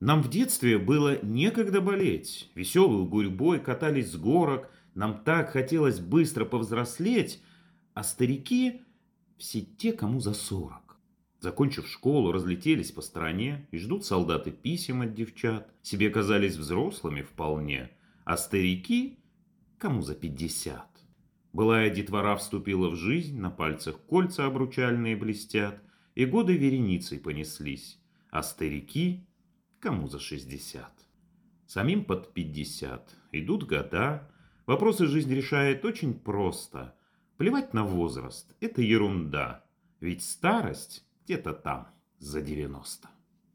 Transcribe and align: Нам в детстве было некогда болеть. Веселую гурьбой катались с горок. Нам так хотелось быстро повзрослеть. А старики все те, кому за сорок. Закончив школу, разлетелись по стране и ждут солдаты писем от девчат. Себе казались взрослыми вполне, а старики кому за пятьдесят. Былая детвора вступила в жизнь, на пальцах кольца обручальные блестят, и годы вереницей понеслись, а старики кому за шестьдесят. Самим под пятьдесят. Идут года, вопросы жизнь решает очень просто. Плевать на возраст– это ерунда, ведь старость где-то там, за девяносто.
Нам 0.00 0.22
в 0.22 0.30
детстве 0.30 0.78
было 0.78 1.24
некогда 1.24 1.80
болеть. 1.80 2.50
Веселую 2.54 3.06
гурьбой 3.06 3.58
катались 3.58 4.12
с 4.12 4.16
горок. 4.16 4.70
Нам 4.94 5.22
так 5.24 5.50
хотелось 5.50 5.98
быстро 5.98 6.44
повзрослеть. 6.44 7.42
А 7.94 8.04
старики 8.04 8.82
все 9.38 9.60
те, 9.62 9.92
кому 9.92 10.20
за 10.20 10.34
сорок. 10.34 10.98
Закончив 11.40 11.86
школу, 11.86 12.32
разлетелись 12.32 12.90
по 12.90 13.00
стране 13.00 13.68
и 13.70 13.78
ждут 13.78 14.04
солдаты 14.04 14.50
писем 14.50 15.02
от 15.02 15.14
девчат. 15.14 15.68
Себе 15.82 16.10
казались 16.10 16.56
взрослыми 16.56 17.22
вполне, 17.22 17.90
а 18.24 18.36
старики 18.36 19.18
кому 19.78 20.02
за 20.02 20.14
пятьдесят. 20.14 20.88
Былая 21.52 21.90
детвора 21.90 22.36
вступила 22.36 22.88
в 22.88 22.96
жизнь, 22.96 23.38
на 23.38 23.50
пальцах 23.50 24.00
кольца 24.06 24.46
обручальные 24.46 25.16
блестят, 25.16 25.80
и 26.14 26.24
годы 26.24 26.56
вереницей 26.56 27.18
понеслись, 27.18 27.98
а 28.30 28.42
старики 28.42 29.24
кому 29.80 30.08
за 30.08 30.18
шестьдесят. 30.18 30.92
Самим 31.66 32.04
под 32.04 32.32
пятьдесят. 32.32 33.14
Идут 33.32 33.64
года, 33.64 34.30
вопросы 34.66 35.06
жизнь 35.06 35.34
решает 35.34 35.84
очень 35.84 36.14
просто. 36.14 36.94
Плевать 37.36 37.74
на 37.74 37.84
возраст– 37.84 38.54
это 38.60 38.82
ерунда, 38.82 39.64
ведь 40.00 40.24
старость 40.24 41.04
где-то 41.24 41.52
там, 41.52 41.88
за 42.18 42.40
девяносто. 42.40 43.08